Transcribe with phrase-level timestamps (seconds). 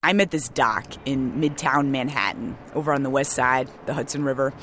[0.00, 4.54] I'm at this dock in midtown Manhattan, over on the west side, the Hudson River.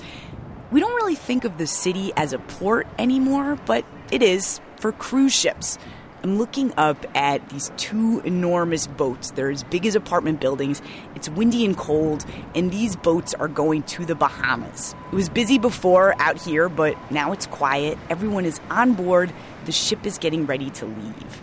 [0.71, 4.93] We don't really think of the city as a port anymore, but it is for
[4.93, 5.77] cruise ships.
[6.23, 9.31] I'm looking up at these two enormous boats.
[9.31, 10.81] They're as big as apartment buildings.
[11.15, 12.25] It's windy and cold,
[12.55, 14.95] and these boats are going to the Bahamas.
[15.11, 17.97] It was busy before out here, but now it's quiet.
[18.09, 19.33] Everyone is on board.
[19.65, 21.41] The ship is getting ready to leave.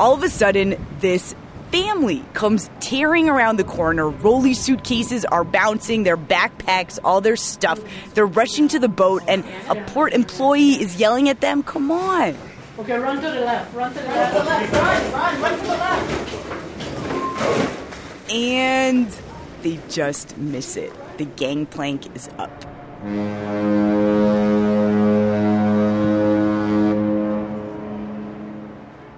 [0.00, 1.34] All of a sudden, this
[1.74, 4.08] family comes tearing around the corner.
[4.08, 7.80] Rolly suitcases are bouncing, their backpacks, all their stuff.
[8.14, 12.36] They're rushing to the boat, and a port employee is yelling at them, Come on.
[12.78, 13.74] Okay, run to the left.
[13.74, 14.34] Run to the left.
[14.34, 16.30] Run, run, run to the left.
[18.30, 19.08] And
[19.62, 20.92] they just miss it.
[21.18, 22.64] The gangplank is up.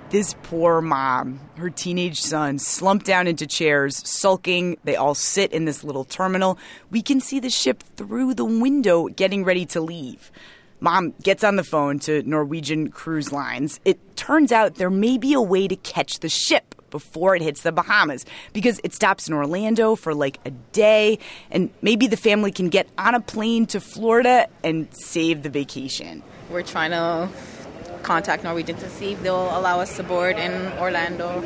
[0.09, 4.79] This poor mom, her teenage son, slumped down into chairs, sulking.
[4.85, 6.59] They all sit in this little terminal.
[6.93, 10.31] We can see the ship through the window getting ready to leave.
[10.79, 13.81] Mom gets on the phone to Norwegian Cruise Lines.
[13.85, 17.63] It turns out there may be a way to catch the ship before it hits
[17.63, 21.19] the Bahamas because it stops in Orlando for like a day,
[21.51, 26.23] and maybe the family can get on a plane to Florida and save the vacation.
[26.49, 27.29] We're trying to
[28.07, 31.43] contact Norwegian to see if they'll allow us to board in Orlando.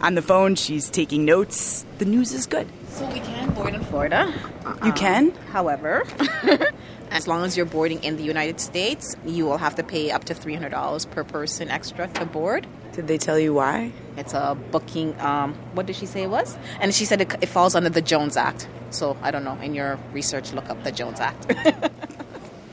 [0.00, 1.84] On the phone, she's taking notes.
[1.98, 2.66] The news is good.
[2.88, 4.32] So we can board in Florida.
[4.84, 5.30] You can?
[5.52, 6.04] However,
[7.10, 10.24] as long as you're boarding in the United States, you will have to pay up
[10.24, 12.66] to $300 per person extra to board.
[12.92, 13.92] Did they tell you why?
[14.16, 15.18] It's a booking.
[15.20, 16.56] Um, what did she say it was?
[16.80, 18.66] And she said it, it falls under the Jones Act.
[18.90, 19.58] So I don't know.
[19.60, 21.52] In your research, look up the Jones Act.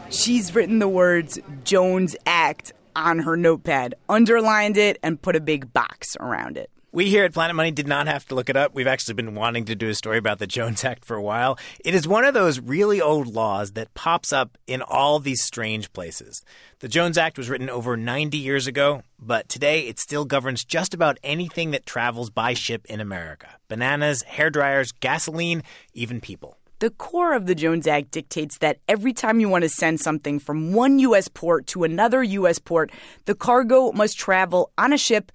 [0.09, 5.73] She's written the words Jones Act on her notepad, underlined it, and put a big
[5.73, 6.69] box around it.
[6.91, 8.73] We here at Planet Money did not have to look it up.
[8.73, 11.59] We've actually been wanting to do a story about the Jones Act for a while.
[11.85, 15.93] It is one of those really old laws that pops up in all these strange
[15.93, 16.43] places.
[16.79, 20.95] The Jones Act was written over 90 years ago, but today it still governs just
[20.95, 25.61] about anything that travels by ship in America bananas, hair dryers, gasoline,
[25.93, 26.58] even people.
[26.79, 30.39] The core of the Jones Act dictates that every time you want to send something
[30.39, 31.27] from one U.S.
[31.27, 32.57] port to another U.S.
[32.57, 32.89] port,
[33.25, 35.33] the cargo must travel on a ship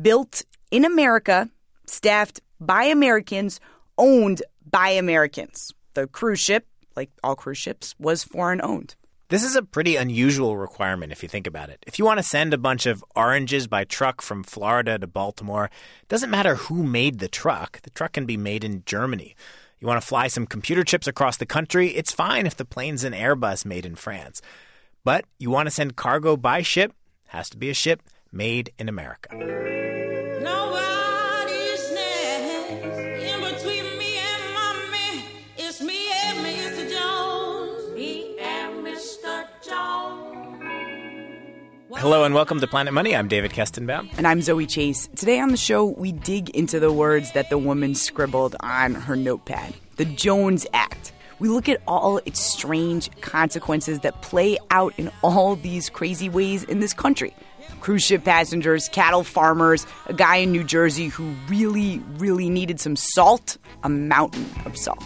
[0.00, 0.42] built
[0.72, 1.48] in America,
[1.86, 3.60] staffed by Americans,
[3.98, 5.72] owned by Americans.
[5.94, 8.96] The cruise ship, like all cruise ships, was foreign owned.
[9.28, 11.84] This is a pretty unusual requirement if you think about it.
[11.86, 15.66] If you want to send a bunch of oranges by truck from Florida to Baltimore,
[16.02, 17.80] it doesn't matter who made the truck.
[17.82, 19.36] The truck can be made in Germany.
[19.80, 21.88] You want to fly some computer chips across the country?
[21.96, 24.42] It's fine if the plane's an Airbus made in France.
[25.04, 26.92] But you want to send cargo by ship?
[27.28, 29.79] Has to be a ship made in America.
[42.00, 43.14] Hello and welcome to Planet Money.
[43.14, 44.08] I'm David Kestenbaum.
[44.16, 45.10] And I'm Zoe Chase.
[45.16, 49.16] Today on the show, we dig into the words that the woman scribbled on her
[49.16, 51.12] notepad the Jones Act.
[51.40, 56.64] We look at all its strange consequences that play out in all these crazy ways
[56.64, 57.34] in this country.
[57.80, 62.96] Cruise ship passengers, cattle farmers, a guy in New Jersey who really, really needed some
[62.96, 65.04] salt, a mountain of salt.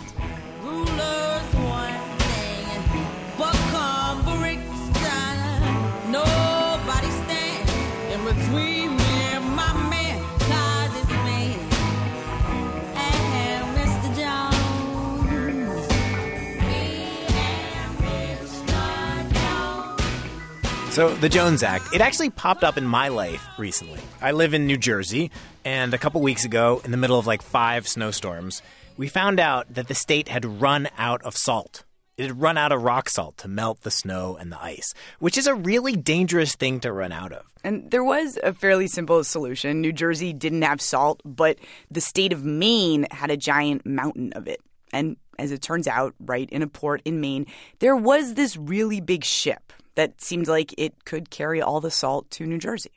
[20.95, 23.99] So, the Jones Act, it actually popped up in my life recently.
[24.23, 25.33] I live in New Jersey,
[25.65, 28.63] and a couple weeks ago, in the middle of like five snowstorms,
[28.97, 31.83] we found out that the state had run out of salt.
[32.17, 35.37] It had run out of rock salt to melt the snow and the ice, which
[35.37, 37.45] is a really dangerous thing to run out of.
[37.65, 39.81] And there was a fairly simple solution.
[39.81, 41.59] New Jersey didn't have salt, but
[41.91, 44.61] the state of Maine had a giant mountain of it.
[44.93, 47.47] And as it turns out, right in a port in Maine,
[47.81, 52.31] there was this really big ship that seemed like it could carry all the salt
[52.33, 52.91] to New Jersey.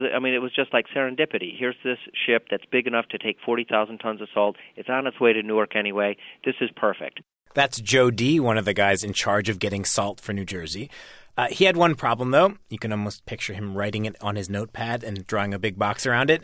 [0.00, 1.52] I mean, it was just like serendipity.
[1.56, 4.56] Here's this ship that's big enough to take 40,000 tons of salt.
[4.76, 6.16] It's on its way to Newark anyway.
[6.44, 7.20] This is perfect.
[7.52, 10.88] That's Joe D, one of the guys in charge of getting salt for New Jersey.
[11.36, 12.56] Uh, he had one problem, though.
[12.68, 16.06] You can almost picture him writing it on his notepad and drawing a big box
[16.06, 16.42] around it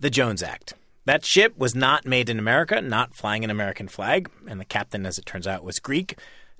[0.00, 0.74] the Jones Act.
[1.06, 5.06] That ship was not made in America, not flying an American flag, and the captain,
[5.06, 6.18] as it turns out, was Greek.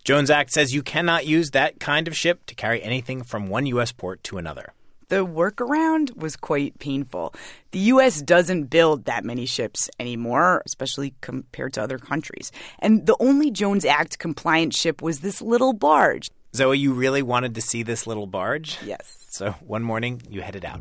[0.08, 3.66] Jones Act says you cannot use that kind of ship to carry anything from one
[3.66, 3.93] U.S.
[3.93, 4.72] port to another.
[5.10, 7.34] the workaround was quite painful.
[7.72, 8.22] The U.S.
[8.22, 12.50] doesn't build that many ships anymore, especially compared to other countries.
[12.78, 16.31] And the only Jones Act compliant ship was this little barge.
[16.56, 18.78] Zoe, you really wanted to see this little barge?
[18.82, 19.26] Yes.
[19.28, 20.81] So one morning, you headed out.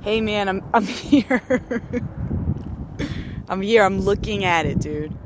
[0.00, 1.40] Hey, man, I'm, I'm here.
[3.48, 3.84] I'm here.
[3.84, 5.16] I'm looking at it, dude.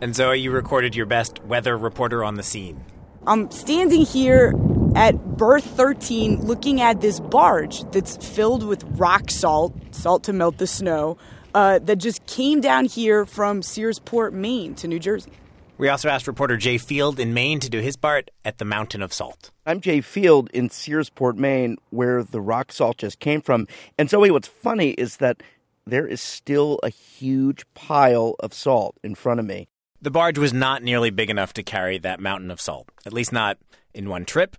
[0.00, 2.84] And Zoe, you recorded your best weather reporter on the scene.
[3.26, 4.52] I'm standing here
[4.94, 10.58] at berth 13 looking at this barge that's filled with rock salt, salt to melt
[10.58, 11.16] the snow,
[11.54, 15.30] uh, that just came down here from Searsport, Maine to New Jersey.
[15.76, 19.02] We also asked reporter Jay Field in Maine to do his part at the Mountain
[19.02, 19.50] of Salt.
[19.66, 23.66] I'm Jay Field in Searsport, Maine, where the rock salt just came from.
[23.98, 25.42] And Zoe, what's funny is that
[25.86, 29.68] there is still a huge pile of salt in front of me.
[30.04, 33.32] The barge was not nearly big enough to carry that mountain of salt, at least
[33.32, 33.56] not
[33.94, 34.54] in one trip,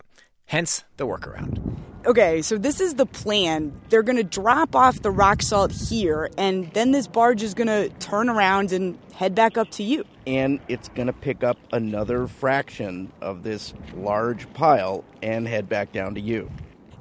[0.48, 1.78] hence the workaround.
[2.04, 3.72] Okay, so this is the plan.
[3.90, 7.68] They're going to drop off the rock salt here, and then this barge is going
[7.68, 10.04] to turn around and head back up to you.
[10.26, 15.92] And it's going to pick up another fraction of this large pile and head back
[15.92, 16.50] down to you.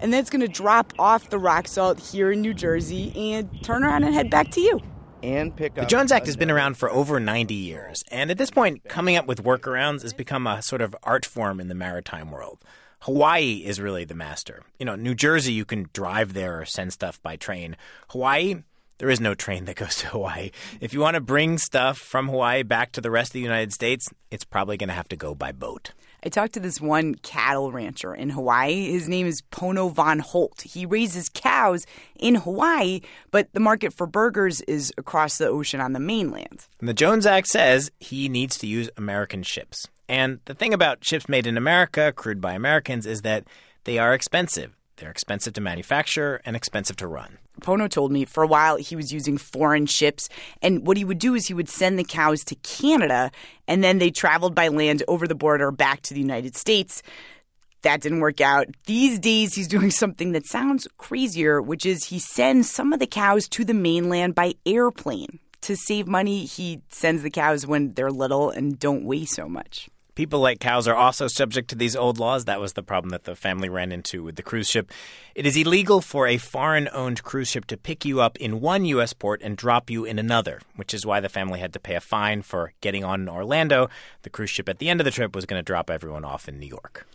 [0.01, 3.49] And then it's going to drop off the rock salt here in New Jersey and
[3.65, 4.83] turn around and head back to you.
[5.25, 5.87] And pick The.
[5.87, 9.27] Jones Act has been around for over 90 years, and at this point, coming up
[9.27, 12.61] with workarounds has become a sort of art form in the maritime world.
[13.01, 14.65] Hawaii is really the master.
[14.79, 17.77] You know, New Jersey, you can drive there or send stuff by train.
[18.11, 18.57] Hawaii,
[18.99, 20.51] there is no train that goes to Hawaii.
[20.81, 23.73] If you want to bring stuff from Hawaii back to the rest of the United
[23.73, 25.93] States, it's probably going to have to go by boat.
[26.27, 28.91] I talked to this one cattle rancher in Hawaii.
[28.91, 30.63] His name is Pono Von Holt.
[30.63, 31.85] He raises cows
[32.19, 36.67] in Hawaii, but the market for burgers is across the ocean on the mainland.
[36.81, 39.87] And the Jones Act says he needs to use American ships.
[40.09, 43.45] And the thing about ships made in America, crewed by Americans, is that
[43.85, 44.73] they are expensive.
[45.05, 47.37] They're expensive to manufacture and expensive to run.
[47.61, 50.31] Pono told me for a while he was using foreign ships,
[50.63, 53.31] and what he would do is he would send the cows to Canada,
[53.69, 57.03] and then they traveled by land over the border back to the United States.
[57.83, 58.69] That didn't work out.
[58.87, 63.07] These days, he's doing something that sounds crazier, which is he sends some of the
[63.07, 65.39] cows to the mainland by airplane.
[65.61, 69.91] To save money, he sends the cows when they're little and don't weigh so much.
[70.15, 72.45] People like cows are also subject to these old laws.
[72.45, 74.93] That was the problem that the family ran into with the cruise ship.
[75.35, 78.85] It is illegal for a foreign owned cruise ship to pick you up in one
[78.85, 79.13] U.S.
[79.13, 82.01] port and drop you in another, which is why the family had to pay a
[82.01, 83.89] fine for getting on in Orlando.
[84.23, 86.49] The cruise ship at the end of the trip was going to drop everyone off
[86.49, 87.07] in New York.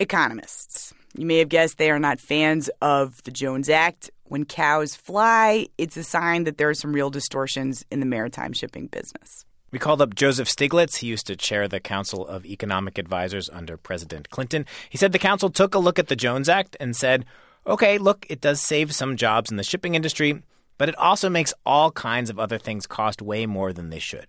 [0.00, 0.92] Economists.
[1.16, 4.10] You may have guessed they are not fans of the Jones Act.
[4.24, 8.52] When cows fly, it's a sign that there are some real distortions in the maritime
[8.52, 9.44] shipping business.
[9.70, 10.96] We called up Joseph Stiglitz.
[10.96, 14.64] He used to chair the Council of Economic Advisors under President Clinton.
[14.88, 17.26] He said the council took a look at the Jones Act and said,
[17.66, 20.42] okay, look, it does save some jobs in the shipping industry,
[20.78, 24.26] but it also makes all kinds of other things cost way more than they should.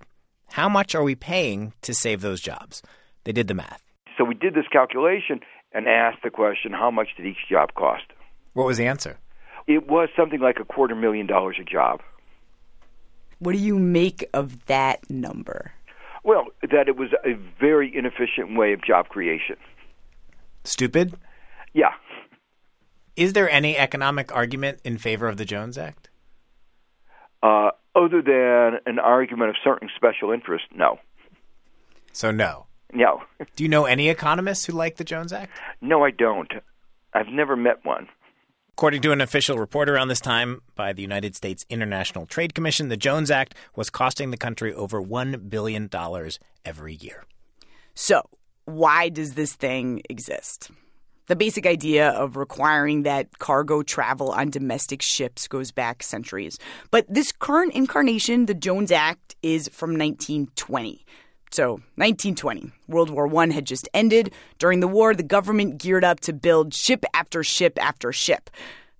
[0.49, 2.81] How much are we paying to save those jobs?
[3.23, 3.83] They did the math.
[4.17, 5.39] So we did this calculation
[5.71, 8.03] and asked the question, how much did each job cost?
[8.53, 9.19] What was the answer?
[9.67, 12.01] It was something like a quarter million dollars a job.
[13.39, 15.71] What do you make of that number?
[16.23, 19.55] Well, that it was a very inefficient way of job creation.
[20.65, 21.15] Stupid?
[21.73, 21.93] Yeah.
[23.15, 26.09] Is there any economic argument in favor of the Jones Act?
[27.41, 30.99] Uh, other than an argument of certain special interest, no.
[32.11, 32.65] So, no.
[32.91, 33.23] No.
[33.55, 35.51] Do you know any economists who like the Jones Act?
[35.79, 36.51] No, I don't.
[37.13, 38.07] I've never met one.
[38.79, 42.87] According to an official report around this time by the United States International Trade Commission,
[42.87, 45.89] the Jones Act was costing the country over $1 billion
[46.63, 47.25] every year.
[47.93, 48.21] So,
[48.63, 50.71] why does this thing exist?
[51.27, 56.57] The basic idea of requiring that cargo travel on domestic ships goes back centuries.
[56.89, 61.05] But this current incarnation, the Jones Act, is from 1920.
[61.51, 64.31] So, 1920, World War I had just ended.
[64.59, 68.49] During the war, the government geared up to build ship after ship after ship.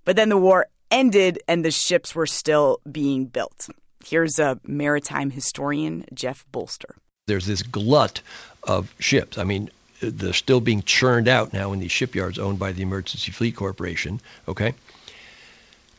[0.03, 3.69] But then the war ended and the ships were still being built.
[4.03, 6.95] Here's a maritime historian, Jeff Bolster.
[7.27, 8.21] There's this glut
[8.63, 9.37] of ships.
[9.37, 9.69] I mean,
[10.01, 14.21] they're still being churned out now in these shipyards owned by the Emergency Fleet Corporation.
[14.47, 14.73] Okay.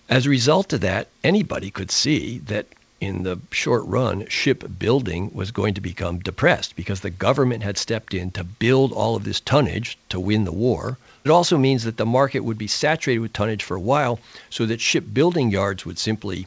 [0.08, 2.66] As a result of that, anybody could see that
[3.00, 8.14] in the short run, shipbuilding was going to become depressed because the government had stepped
[8.14, 10.98] in to build all of this tonnage to win the war.
[11.24, 14.66] It also means that the market would be saturated with tonnage for a while so
[14.66, 16.46] that shipbuilding yards would simply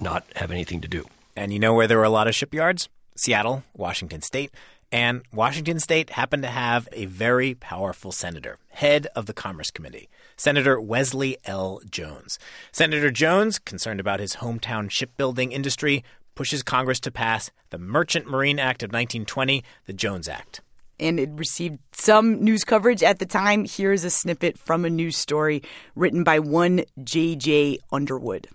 [0.00, 1.06] not have anything to do.
[1.36, 2.88] And you know where there were a lot of shipyards?
[3.14, 4.52] Seattle, Washington State.
[4.92, 10.08] And Washington State happened to have a very powerful senator, head of the Commerce Committee,
[10.36, 11.80] Senator Wesley L.
[11.90, 12.38] Jones.
[12.72, 16.04] Senator Jones, concerned about his hometown shipbuilding industry,
[16.34, 20.60] pushes Congress to pass the Merchant Marine Act of 1920, the Jones Act.
[21.00, 23.64] And it received some news coverage at the time.
[23.64, 25.62] Here's a snippet from a news story
[25.94, 27.78] written by one J.J.
[27.90, 28.48] Underwood.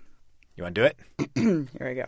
[0.54, 1.28] You want to do it?
[1.78, 2.04] Here I go.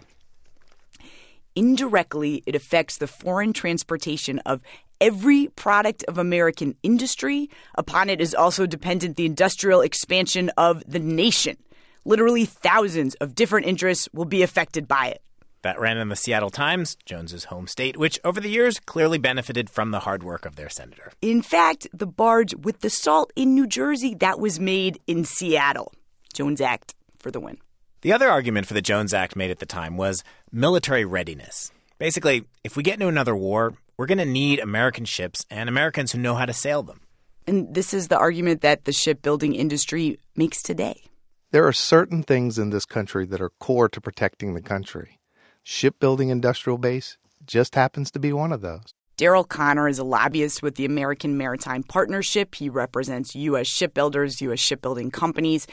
[1.56, 4.60] Indirectly, it affects the foreign transportation of
[5.00, 7.50] every product of American industry.
[7.76, 11.56] Upon it is also dependent the industrial expansion of the nation.
[12.04, 15.22] Literally thousands of different interests will be affected by it.
[15.62, 19.70] That ran in the Seattle Times, Jones's home state, which over the years clearly benefited
[19.70, 21.10] from the hard work of their senator.
[21.22, 25.94] In fact, the barge with the salt in New Jersey that was made in Seattle.
[26.34, 27.56] Jones Act for the win.
[28.02, 30.22] The other argument for the Jones Act made at the time was
[30.52, 31.72] military readiness.
[31.98, 36.12] Basically, if we get into another war, we're going to need American ships and Americans
[36.12, 37.00] who know how to sail them.
[37.46, 41.02] And this is the argument that the shipbuilding industry makes today.
[41.50, 45.20] There are certain things in this country that are core to protecting the country.
[45.62, 48.93] Shipbuilding industrial base just happens to be one of those.
[49.16, 52.56] Daryl Connor is a lobbyist with the American Maritime Partnership.
[52.56, 53.68] He represents U.S.
[53.68, 54.58] shipbuilders, U.S.
[54.58, 55.68] shipbuilding companies.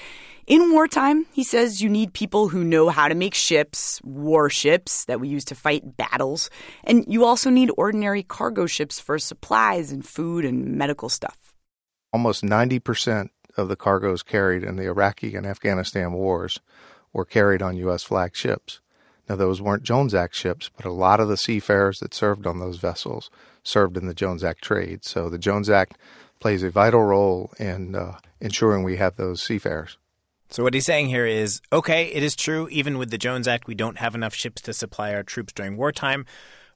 [0.46, 5.20] In wartime, he says you need people who know how to make ships, warships that
[5.20, 6.52] we use to fight battles.
[6.84, 11.56] And you also need ordinary cargo ships for supplies and food and medical stuff.
[12.14, 16.60] Almost 90% of the cargoes carried in the Iraqi and Afghanistan wars
[17.12, 18.04] were carried on U.S.
[18.04, 18.82] flag ships.
[19.32, 22.60] Now, those weren't Jones Act ships, but a lot of the seafarers that served on
[22.60, 23.30] those vessels
[23.64, 25.06] served in the Jones Act trade.
[25.06, 25.98] So the Jones Act
[26.42, 29.98] plays a vital role in uh, ensuring we have those seafarers.
[30.50, 33.68] So, what he's saying here is okay, it is true, even with the Jones Act,
[33.68, 36.26] we don't have enough ships to supply our troops during wartime.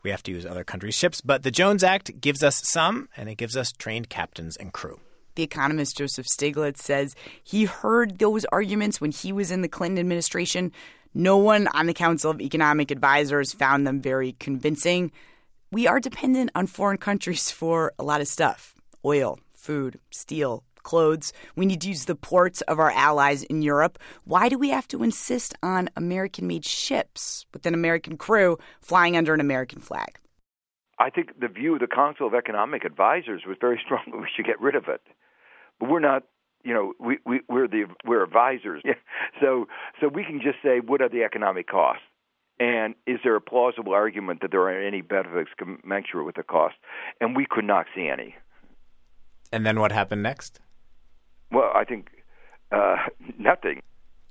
[0.02, 3.28] We have to use other countries' ships, but the Jones Act gives us some, and
[3.28, 5.02] it gives us trained captains and crew.
[5.36, 10.00] The economist Joseph Stiglitz says he heard those arguments when he was in the Clinton
[10.00, 10.72] administration.
[11.18, 15.14] No one on the Council of Economic Advisors found them very convincing.
[15.72, 21.32] We are dependent on foreign countries for a lot of stuff oil, food, steel, clothes.
[21.56, 23.98] We need to use the ports of our allies in Europe.
[24.26, 29.16] Why do we have to insist on American made ships with an American crew flying
[29.16, 30.20] under an American flag?
[31.00, 34.28] I think the view of the Council of Economic Advisors was very strong that we
[34.36, 35.02] should get rid of it.
[35.80, 36.24] But we're not
[36.66, 38.82] you know we, we we're the we're advisors
[39.42, 39.68] so
[40.02, 42.04] so we can just say what are the economic costs
[42.60, 46.76] and is there a plausible argument that there are any benefits commensurate with the cost
[47.22, 48.36] and we could not see any
[49.52, 50.60] and then what happened next
[51.52, 52.10] well i think
[52.72, 52.98] uh,
[53.38, 53.82] nothing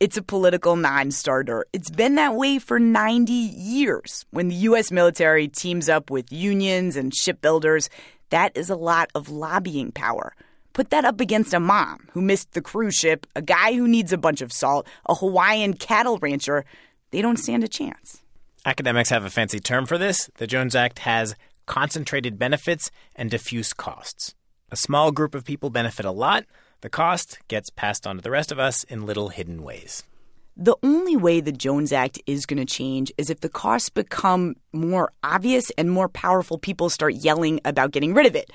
[0.00, 1.64] it's a political non starter.
[1.73, 4.26] It's been that way for 90 years.
[4.33, 4.91] When the U.S.
[4.91, 7.88] military teams up with unions and shipbuilders,
[8.31, 10.35] that is a lot of lobbying power.
[10.75, 14.12] Put that up against a mom who missed the cruise ship, a guy who needs
[14.12, 16.64] a bunch of salt, a Hawaiian cattle rancher.
[17.12, 18.23] They don't stand a chance.
[18.66, 20.28] Academics have a fancy term for this.
[20.38, 24.35] The Jones Act has concentrated benefits and diffuse costs.
[24.73, 26.45] A small group of people benefit a lot.
[26.81, 30.02] The cost gets passed on to the rest of us in little hidden ways.
[30.57, 34.57] The only way the Jones Act is going to change is if the costs become
[34.73, 38.50] more obvious and more powerful people start yelling about getting rid of it.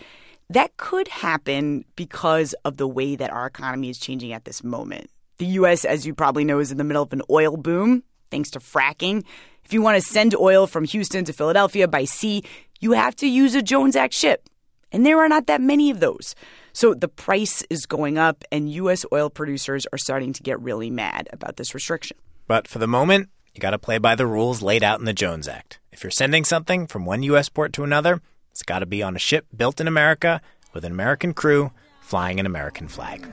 [0.49, 5.09] That could happen because of the way that our economy is changing at this moment.
[5.37, 8.49] The U.S., as you probably know, is in the middle of an oil boom thanks
[8.51, 9.23] to fracking.
[9.63, 12.43] If you want to send oil from Houston to Philadelphia by sea,
[12.79, 14.49] you have to use a Jones Act ship.
[14.91, 16.33] And there are not that many of those.
[16.73, 19.05] So the price is going up, and U.S.
[19.13, 22.17] oil producers are starting to get really mad about this restriction.
[22.47, 25.13] But for the moment, you got to play by the rules laid out in the
[25.13, 25.79] Jones Act.
[25.91, 27.49] If you're sending something from one U.S.
[27.49, 28.21] port to another,
[28.59, 30.41] it's got to be on a ship built in America
[30.73, 33.25] with an American crew flying an American flag.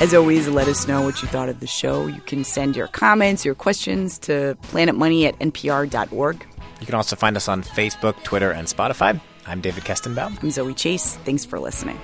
[0.00, 2.06] As always, let us know what you thought of the show.
[2.06, 6.46] You can send your comments, your questions to planetmoney at npr.org.
[6.78, 9.20] You can also find us on Facebook, Twitter, and Spotify.
[9.48, 10.40] I'm David Kestenbaum.
[10.40, 11.16] I'm Zoe Chase.
[11.24, 11.98] Thanks for listening.